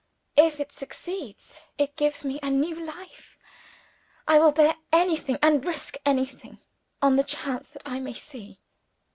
If 0.35 0.59
it 0.59 0.71
succeeds, 0.71 1.59
it 1.77 1.95
gives 1.95 2.25
me 2.25 2.39
a 2.41 2.49
new 2.49 2.73
life. 2.73 3.37
I 4.27 4.39
will 4.39 4.51
bear 4.51 4.75
anything, 4.91 5.37
and 5.43 5.63
risk 5.63 5.95
anything, 6.07 6.57
on 7.03 7.17
the 7.17 7.23
chance 7.23 7.67
that 7.69 7.83
I 7.85 7.99
may 7.99 8.13
see." 8.15 8.57